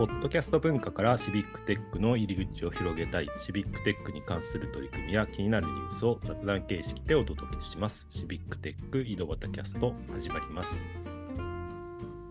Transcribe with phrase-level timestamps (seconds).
[0.00, 8.06] ポッドキャスト文化からシビックテックの入り口を広げたい、シビックテックに関する取り組みや気になるニュースを雑談形式でお届けします。
[8.08, 10.82] シビックテック井戸端キャスト始まります。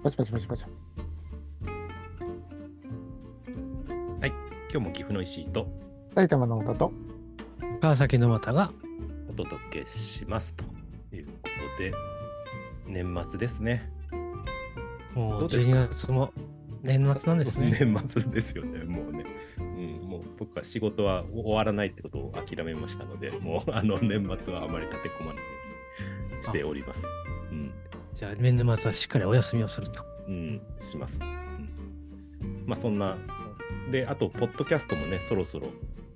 [0.01, 0.63] パチパチパチパチ。
[4.23, 4.31] 今
[4.71, 5.67] 日も岐阜の石井と
[6.15, 6.91] 埼玉の歌と、
[7.81, 8.71] 川崎の又が
[9.29, 10.63] お届けしますと
[11.15, 11.31] いうこ
[11.77, 11.93] とで、
[12.87, 13.91] 年末ですね。
[15.13, 16.33] もうどうですか？12月も
[16.81, 17.71] 年末なんですね。
[17.79, 19.25] 年末ですよね、もうね。
[19.57, 25.43] うん、もう僕は仕事は終わらないってことを諦めましたので、もうあの年末はあまり立て込まないよ
[26.31, 27.05] うにしております。
[27.51, 27.71] うん、
[28.13, 30.03] じゃあ年末はしっかりお休みをすると。
[30.27, 31.21] うん、します。
[31.21, 33.17] うん、まあそんな、
[33.91, 35.67] で、あと、ポッドキャストもね、そろそろ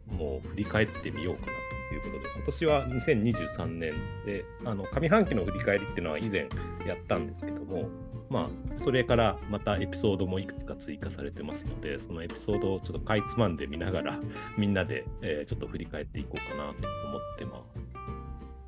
[0.07, 1.51] もう振り返ってみようかな
[1.89, 3.93] ということで、今年は2023年
[4.25, 6.47] で、あの上半期の振り返りっていうのは以前
[6.87, 7.89] やったんですけども、
[8.33, 14.19] まあ、それからまたエピソードもいくつか追加されてますので、そのエピソードをちょっとかいつまんで見ながら、
[14.57, 17.87] みんなで、えーちょっと振り返っていこうかなと思ってます。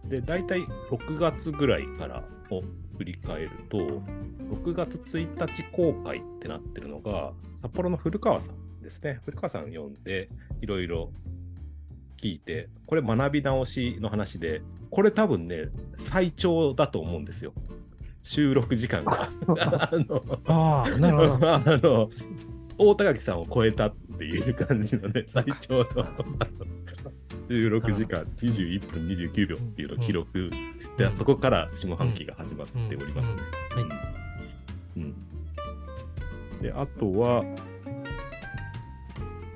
[0.07, 2.61] で、大体6月ぐらいからを
[2.95, 9.19] 振り返ると、6月1日公開ってなってるのが、札幌の古川さんですね。
[9.25, 10.29] 古川さん読んで、
[10.61, 11.11] いろいろ
[12.17, 17.53] 聞いて、これ学び直しの話で、これ多分ね、最長だと思うんですよ。
[18.25, 19.29] 収録時間が。
[19.47, 22.09] あの。
[22.77, 25.85] 大高木さんを超えたっていう感じのね、 最長の。
[25.85, 26.05] あの
[27.47, 33.41] 16時間21分29秒っていうのを記録して、そこから下半期が始まっておりますね。
[36.63, 37.45] で、あとは、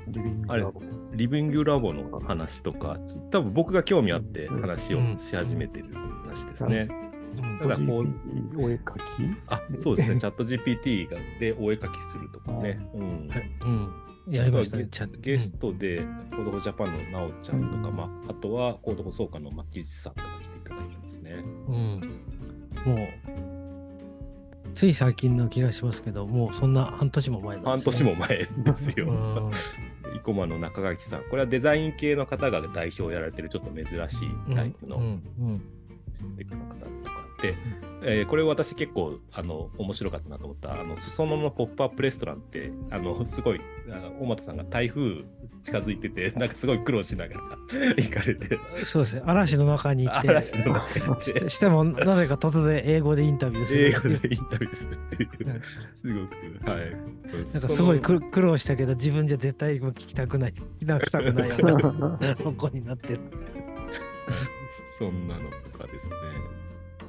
[0.07, 0.83] リビングあれラボ。
[1.13, 2.99] リビングラボの話とか、
[3.31, 5.87] 多分僕が興味あって話をし始めてる
[6.23, 6.87] 話ですね。
[6.91, 7.08] うん
[7.59, 9.01] ただこうお絵描き？
[9.47, 10.19] あ、そうですね。
[10.19, 12.79] チャット GPT がでお絵描きするとかね。
[12.93, 13.93] うんはいうん。
[14.29, 14.87] やりましたね。
[15.19, 21.31] ゲストで、コードフジャパンのなおちゃんとか、うんまあ、あとはコードフ総監の牧内さんとか来ていただいてますね。
[21.33, 22.19] うん。
[22.85, 22.97] もう、
[24.75, 29.11] つい最近の気がしますけど、もうそんな半年も前なん半ですね年も前ですうよ。
[29.11, 29.51] ん。
[30.13, 31.23] 生駒の中垣さん。
[31.23, 35.07] これはデザイン系の方が代表をやられてるちょっと珍しいタイプのうんう
[35.53, 35.61] ん
[36.37, 37.55] テクの方とかで、
[38.03, 43.61] えーこれ私結構あの面白かったなと思ったあの裾野のポップアップレストランってあのすごい
[44.19, 45.23] 大俣さんが台風
[45.63, 47.41] 近づいてて なんかすごい苦労しながら
[47.97, 48.55] 行かれて。
[48.55, 49.23] うんそうですね。
[49.25, 53.87] 嵐の中に行って、嵐ししてもなぜか突然英語でインタビューする。
[53.89, 55.47] 英語でインタビューするっていう。
[55.47, 55.61] うん
[55.93, 56.91] すごくはい。
[56.91, 61.49] なんかすごい苦苦労したけど、自分じゃ絶対聞きたくない、聞きたくない。
[61.49, 63.13] ようなとこになって。
[63.13, 63.19] る。
[64.85, 66.15] そんなのとかですね。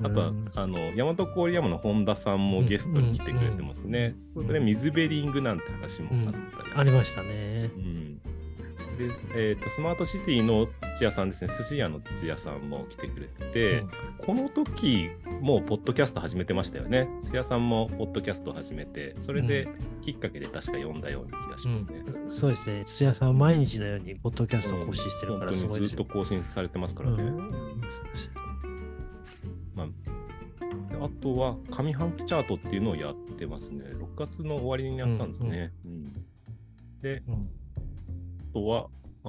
[0.02, 4.14] あとは、うんあの大和郡山の本田さんもゲストに来てくれてますね。
[4.34, 4.46] うん。
[4.46, 7.70] これで水ベリングなんて話もあったり、ありましたね。
[7.76, 7.78] う。
[7.78, 8.20] ん
[9.08, 13.84] でえーと、スマートシティの土屋さんですね、寿司屋の土屋さんも来てくれてて、
[14.18, 15.08] この時
[15.40, 17.08] もうポッドキャスト始めてましたよね。
[17.22, 19.68] 土屋さんもポッドキャスト始めて、それで
[20.02, 22.02] きっかけで確か読んだような気がしますね。
[22.06, 22.84] うんそうですね。
[22.84, 27.22] 土屋さんは毎日のようにポッドキャストを更新してるからすごいですよ本当にずっと更新されてますからね。
[27.22, 27.80] うん
[29.74, 29.94] まあ、で
[31.00, 33.84] あとは上半期チャートっていうのをやってますね。
[33.86, 35.72] 6月の終わりにやったんですね。
[35.86, 36.12] うん
[37.02, 37.59] で、うんあ
[38.52, 38.88] とは、
[39.24, 39.28] あ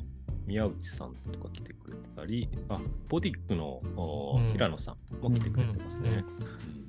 [0.00, 0.06] ー
[0.46, 4.52] 宮内さんとか来てくれてたり、あ、ボディックのうん。
[4.52, 6.24] 平野さんも来てくれてますね。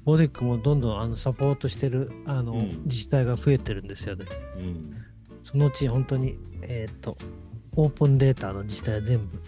[0.04, 2.84] ボディックもどんどんあのサポートしてるあの、うん。
[2.86, 4.26] 自治体が増えてるんですよね。
[4.58, 4.62] うん。
[4.62, 4.98] うん
[5.44, 7.18] そのうち本当に、えっ、と、
[7.78, 9.42] オープンデータの自治体は全部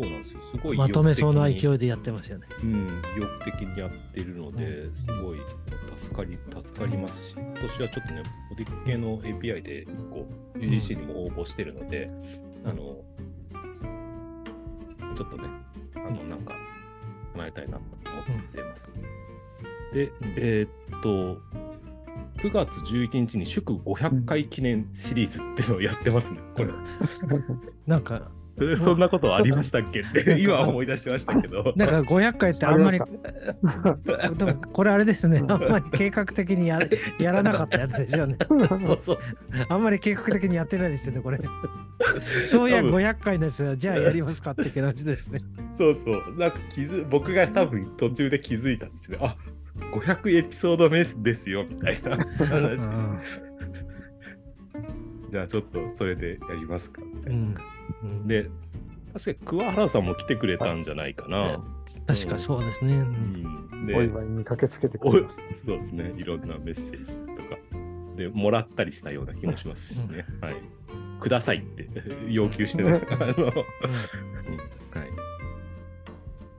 [0.00, 0.40] そうなんですよ。
[0.52, 2.46] すごいまとめそうな勢いでやってますよね。
[2.62, 5.38] うん、意欲的にやってるので、うんすごい
[5.96, 10.26] 助かり、助かりますし、今年はちょっとね、ボディック系の API で1個
[10.56, 12.08] UDC にも応募してるので、
[12.64, 13.02] あの、
[15.16, 15.48] ちょっとね、
[15.96, 16.54] あの、なんか、
[17.32, 17.82] 叶えたいなと
[18.28, 18.92] 思ってます。
[19.92, 21.40] で、えーっと、
[22.38, 26.70] 9月11日に祝500回記念シリーズっていうのをやってますね、これ。
[27.86, 28.37] なんか、え
[28.76, 30.00] そんなことありましたっけ？
[30.02, 31.72] って、今思い出しましたけど。
[31.76, 33.06] なんか500回ってあんまりあ、
[34.30, 36.80] でもこれあれですね、あんまり計画的にや
[37.18, 38.36] やらなかったやつですよね。
[38.48, 39.18] そうそう。
[39.68, 41.38] あんまり計画的にやってないですよね、これ。
[42.46, 45.40] そういや多分500回ですよ、じゃあやりますかって感じですね。
[45.70, 46.22] そうそう。
[46.38, 49.18] なんか気づ僕が多分途中で気づいたんですね。
[49.20, 49.36] あ
[49.92, 52.16] 500エピソード目ですよみたいな
[52.46, 52.88] 話。
[55.30, 57.38] じゃあちょっとそれでやりますかみたいな。
[57.38, 57.54] うんうん
[58.26, 58.50] で、
[59.12, 61.62] 確かに桑原さんも来てくれたんじゃないかな。
[62.06, 62.94] 確かそうですね。
[62.94, 65.30] ううんん、でお祝いに駆けつけてくおれた。
[65.64, 66.12] そうですね。
[66.16, 67.58] いろんなメッセージとか。
[67.72, 67.88] うん
[68.18, 70.26] でもらったりしたような気もしますしね。
[70.40, 70.56] はい。
[71.20, 71.88] くださいって
[72.28, 73.00] 要求してね。
[73.10, 73.54] あのうんは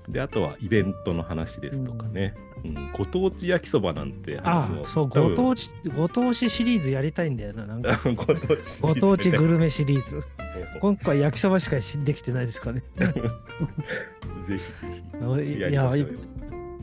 [0.08, 0.12] い。
[0.12, 2.34] で、あとはイベントの話ですとかね。
[2.64, 4.82] うん、ご当地焼きそばなんて話も。
[4.82, 7.68] あそう、ご当地、ご当地シリーズやりたいんだよな。
[7.68, 8.00] なんか
[8.82, 10.26] ご当地グルメシリーズ。
[10.56, 10.80] メ。
[10.80, 12.84] 今回焼きそばしかしできてないですかね。
[14.46, 15.04] ぜひぜひ。
[15.22, 15.92] あいや。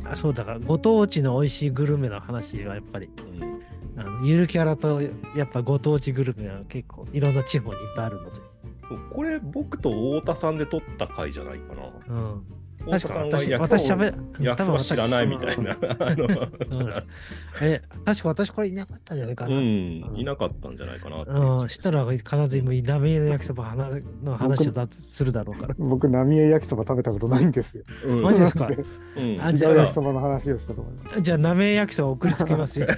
[0.05, 3.11] あそうだから、ご当地の美味しいグルメの話はやっぱり、
[3.41, 3.57] うん
[3.99, 8.43] あのゆるキャラとやっぱご当地グルメは結構いろんな地方にいっぱいあるので。
[8.87, 12.15] そうこれ僕と太田さんで撮った回じゃないかな。
[12.15, 12.43] うん、
[12.91, 15.77] 確か私、私しゃべ、焼きそば知らないみたいな。
[17.61, 19.57] え、確か私これいなかったんじゃないかな。
[19.57, 25.75] うん、いなかったんじゃないかなしたら必ず今、ラメの焼きそば話の話をだするだろうから。
[25.79, 27.85] 僕、浪江焼きそば食べたことないんですよ。
[28.05, 28.69] うんマジですか？
[29.17, 31.21] うんあじゃあ焼きそばの話をしたと思います。
[31.21, 32.87] じゃあ、なめ焼きそば送りつけますよ。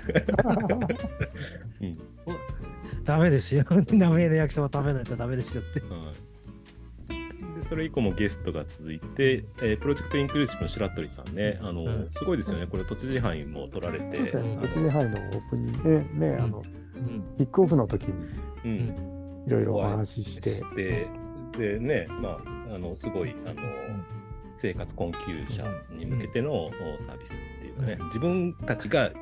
[1.82, 1.98] うん
[3.04, 3.64] ダメですよ。
[3.92, 5.82] なめの焼きそば食べないとダメですよって。
[7.68, 14.58] それ以降もゲストが続いて、えープロジェクトインクルーシブの白鳥さんね、あのうんすごいですよね、これ、都知事杯も取られて、そうですね。
[14.60, 15.88] あ1時半のオープニング
[16.18, 16.62] で、ね、あの、
[16.96, 17.24] うん。
[17.36, 18.14] キックオフの時に
[18.64, 19.44] うん。
[19.46, 21.06] いろいろお話しして、して
[21.58, 22.38] でね、ま
[22.70, 23.56] あ、あのすごいあの、
[24.56, 29.12] 生活困窮者に向けてのサービスっていうかね、自分たちがい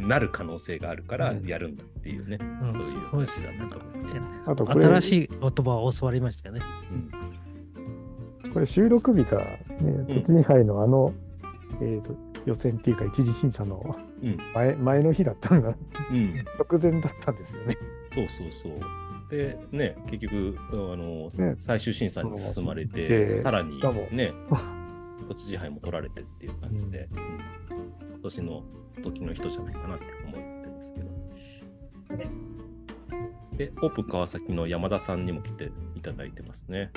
[0.00, 1.46] なる可能性があるからうん。
[1.46, 2.72] やるんだっていうね、うん。
[2.72, 4.14] そういう話だったと思います。
[4.46, 6.60] あと新しい言葉を教わりましたよね。
[8.56, 9.58] これ収録日が、ね、
[10.08, 11.12] 都知事杯のあの、
[11.82, 12.16] えーと
[12.46, 14.38] 予選っていうか一次審査のうん。
[14.54, 15.76] 前前の日だったんだ、
[16.10, 16.44] うん。
[16.58, 17.76] 直前だったんですよね。
[18.14, 18.80] そうそうそう。
[19.28, 21.54] で、ね、結局、あの、ね。
[21.58, 23.78] 最終審査に進まれて、でさらに
[24.12, 24.32] ね、
[25.28, 27.18] 都知事杯も取られてっていう感じで、うん。
[28.14, 28.62] 今年の
[29.02, 32.55] 時の人じゃないかなって思ってますけど。
[33.56, 36.90] で、オープン川崎の山田さんにも来ていただいてますね。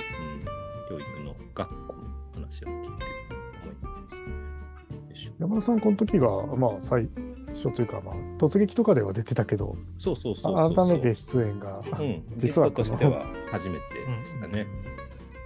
[0.90, 2.02] うん、教育の学校の
[2.34, 5.30] 話を聞いてると思います。
[5.38, 7.08] 山田さん、この時が、まあ、最
[7.54, 10.86] 初というか、まあ、突撃とかでは出てたけど、そうそうそうそうそう。
[10.86, 13.80] 改めて出演が、うん、実はトとしては初めて
[14.20, 14.66] でしたね。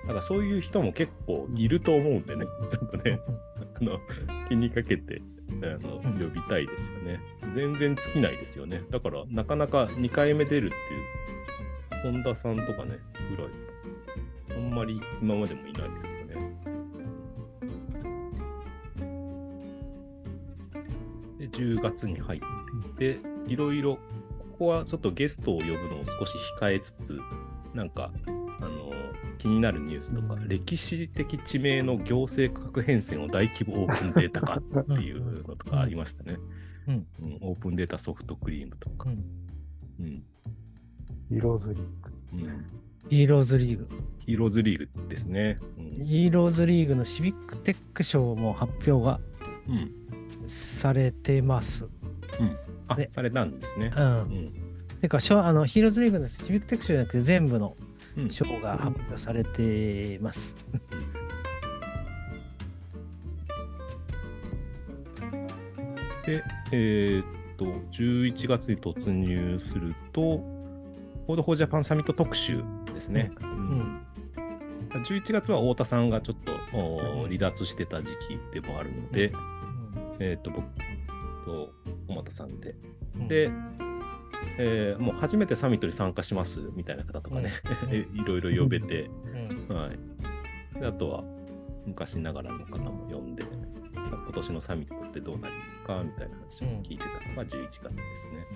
[0.06, 3.20] だからそういう人も結構いると思うんでね、ちょっとね、
[3.80, 3.98] あの
[4.48, 5.52] 気にかけてあ
[5.86, 7.20] のうん呼びたいですよね。
[7.54, 8.82] 全然尽きないですよね。
[8.90, 12.98] だからなかなか2回目出るっていう、本田さんとかね、
[13.30, 16.34] ぐらい、あんまり今までもいないですよね。
[21.38, 22.46] で、10月に入って
[22.88, 24.00] きて、いろいろ、こ
[24.58, 27.18] こはちょっとゲストを呼ぶのを少し控えつつ、
[27.72, 28.10] なんか、
[29.44, 36.38] 気になるニュースとか、うん歴史的地名の行政区画変遷を大規模オープンデータ化っていうのとかありましたね。
[36.88, 39.10] うんうんオープンデータソフトクリームとか。
[39.10, 39.24] うん
[40.00, 40.22] うん
[41.28, 41.88] ヒーローズリーグ。
[42.32, 42.64] うん
[43.10, 43.88] ヒーローズリーグ。
[44.18, 45.58] ヒーローズリーグですね。
[45.78, 49.20] うんヒーローズリーグのシビックテック賞も発表が
[49.68, 51.86] うんされてます。
[52.88, 53.92] あ、ねされたんですね。
[53.94, 54.22] うんう。
[54.22, 54.52] ん
[55.02, 57.93] てか、賞あのヒーローズリーグのシビックテック賞じゃなくて全部のうん
[58.30, 60.56] 賞が発表されてます。
[66.26, 66.42] で、
[66.72, 67.24] えーっ
[67.56, 70.38] と、11月に突入すると、
[71.26, 72.62] Code for Japan サミット特集
[72.94, 73.32] ですね。
[73.42, 74.06] ううんん。
[74.90, 76.52] 11月は太田さんがちょっと
[77.26, 79.32] 離脱してた時期でもあるので、
[80.18, 80.64] えーっと、僕
[81.44, 81.72] と
[82.08, 82.74] 小俣さんで。
[83.16, 83.50] うん、で、
[84.58, 87.52] えーもう初めてサミットに参加しますみたいな方とかね、
[87.84, 89.10] うん いろいろ呼べて、
[89.68, 90.78] うんはい。
[90.80, 91.24] であとは、
[91.86, 93.48] 昔ながらの方も呼んで、さ
[94.24, 98.46] 今年のサミットってどうなりますかみたいな話を聞いてたのが11月ですね。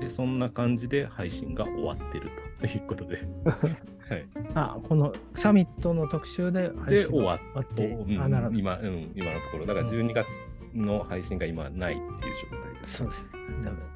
[0.00, 3.22] で、そんな感じで配信が終わってるということで。
[3.44, 4.26] はい。
[4.54, 8.58] あ、このサミットの特集で配で、信終わ終わって、うんあ、なるほど。
[8.58, 10.26] 今、うん、今のところ、だから12月
[10.74, 12.96] の配信が今ないっていう状態です。
[12.98, 13.30] そうですね。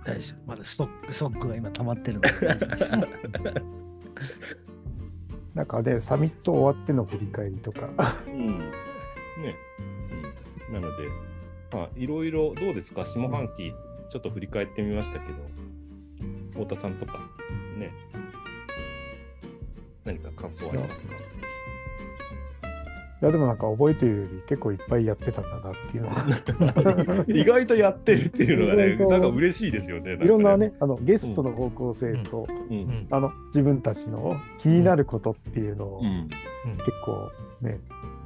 [0.05, 0.49] 大丈夫。
[0.49, 2.93] まだストック、ストックが今溜まってるので大丈夫です。
[5.55, 7.89] なんかね、サミット終わっての振り返りとか、
[8.27, 8.59] うん。
[8.61, 9.57] ね。
[10.69, 10.75] うん。
[10.75, 11.09] なので、
[11.73, 13.05] まあ、いろいろどうですか？
[13.05, 13.75] 下半期、
[14.09, 15.39] ちょっと振り返ってみましたけど、
[16.65, 17.19] 太田さんとか、
[17.77, 17.93] ね。
[20.05, 21.15] 何か感想ありますか？
[23.21, 27.25] や、でもなんか覚えてるより結構いっぱいやってたんだなっていうのが。
[27.27, 30.15] 意外とやってるっていうのがね、なんか嬉しいですよね。
[30.15, 32.77] いろんなね、あのゲストの方向性と、うん。
[32.77, 36.29] うんあの自分たちの気になることっていうのをうん。
[36.79, 37.81] 結構ね、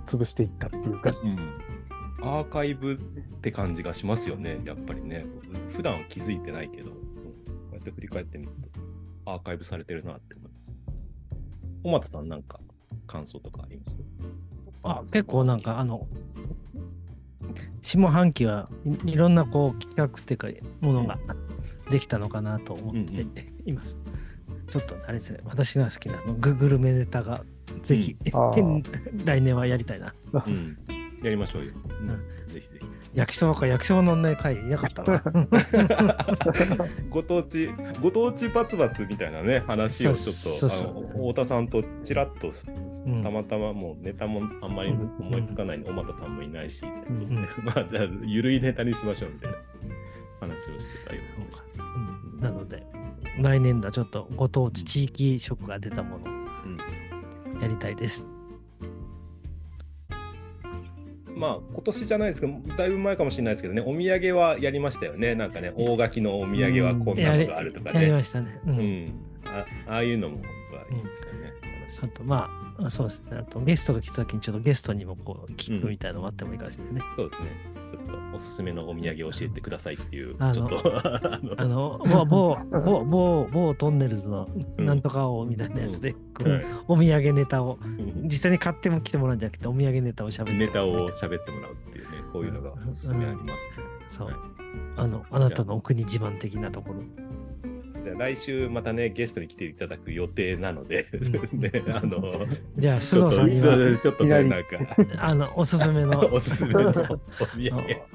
[0.07, 1.11] 潰していったっていうか。
[1.25, 1.39] うん
[2.25, 2.97] アーカイブっ
[3.41, 5.27] て感じがしますよね、やっぱりね。
[5.71, 6.93] 普段は気づいてないけど、
[7.83, 8.53] って振り返ってみる
[9.25, 10.77] と、アーカイブされてるなって思います。
[11.83, 12.61] 小俣さん、なんか
[13.07, 13.99] 感想とかあります？
[14.85, 16.07] あ結構なんかあの
[17.83, 18.69] 下半期は
[19.07, 20.49] いいろんなこう企画っていうか
[20.81, 21.19] ものが
[21.91, 23.27] できたのかなと思って
[23.67, 23.99] います。
[24.69, 27.45] ちょっとあれですね私が好きなあのググルメネタが
[27.83, 28.83] ぜひ、あー
[29.27, 30.15] 来年はやりたいな。
[30.33, 30.79] うん。
[31.23, 31.73] やりましょうよ。
[32.01, 32.09] うん。
[33.15, 35.23] 焼きそばか焼きそばのね会いなかったな。
[37.11, 37.69] ご当地、
[38.01, 42.51] ご当地バツバツみたいなね、話をちょっと、太田さんとちらっと
[43.07, 43.23] うん。
[43.23, 49.59] たまたまもうネタもあんまり思いつかないの、小俣さんもいないし、ん まあ、じゃあ、ゆるいネタにしましょうみたいな
[50.41, 51.81] 話をしてたような気がします。
[51.83, 52.41] うん。
[52.41, 52.83] なので
[53.39, 56.43] 来年度はちょっとご当地地域色が出たもの
[57.61, 58.27] やりたいです。
[61.43, 65.35] まあ、今年じゃないですけど、だいぶ前かもしれないですけどね、お土産はやりましたよね。
[65.35, 68.13] なんかね、大垣のお土産はこんなのがあるとかやりね。
[68.13, 68.61] ましたね。
[68.65, 69.13] ううんん。
[69.45, 70.43] あああいうのもいい
[71.03, 71.53] ですよね。
[72.05, 73.37] あとまあそうですね。
[73.39, 77.11] あとゲストが来た時にちょっとゲストにもこう聞くみたいなのもあってもいいかもしれないですね。
[77.17, 77.49] そうですね。
[77.93, 84.87] ちょっとおすすめのお土産を教えてくださいっていう、あのちょっと、あ のあの、某、某、某、某、某トンネルズのうん。
[84.87, 86.15] なんとかをみたいなやつで、
[86.89, 88.25] お土産ネタを、うん。
[88.25, 93.59] 実際に買っても来てもらうんじゃなくて、お土産ネタを喋ってネタを喋ってもらうっていうね、こういうのがおすすめありますね。
[94.07, 94.27] そう。
[94.29, 94.37] はい。
[94.97, 97.03] あの、あなたのお国自慢的なところ。
[98.05, 101.07] じゃあ来週またね、ゲストに来ていただく予定なので、
[101.53, 104.69] ね、あの、じゃあ、須藤さんには、ちょっとねなんか、
[105.19, 107.71] あの、おすすめの、 おすすめのお土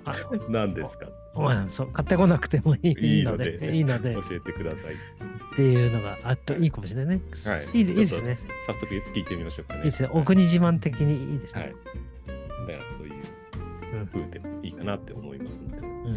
[0.06, 1.08] あ産なんですか？
[1.36, 2.80] まあ、そう買ってこなくてもい
[3.22, 4.94] いので、いいので、教えてください。
[4.94, 7.22] っていうのがあっといいかもしれないね。
[7.46, 7.78] はい。
[7.80, 8.38] いいでいいですね。
[8.68, 9.80] 早速聞いてみましょうかね。
[9.80, 10.10] いいですね。
[10.12, 11.74] お国自慢的にいいですはいね。。
[12.68, 13.14] だからそういう
[13.94, 15.78] うん風でもいいかなって思いますので。
[15.78, 16.10] うんう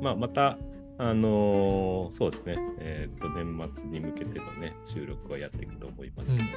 [0.00, 0.58] んまあ、また、
[0.98, 6.50] あのーそうですね、えっと、年末に向けてのね、収録はやっていくと思いますけどね。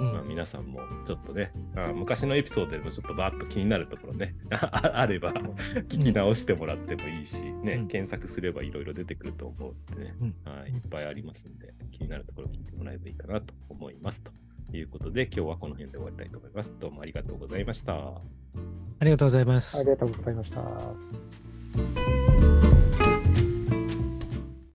[0.00, 14.22] うんまあ、皆さんもちょっとね、あ昔のエピソードでもちょっとバーッと気になるところね、 ああれば聞き直してもらってもいいし、ね、うん検索すればいろいろ出てくると思うんでね、うんはい、いっぱいありますんで、気になるところ聞いてもらえばいいかなと思います。
[14.22, 14.32] と
[14.76, 16.76] いうことで、今日はこの辺で終わりたいと思います。
[16.78, 17.94] どうもありがとうございました。
[17.94, 19.90] ありがとうございますあり。
[19.90, 22.37] がとうございました。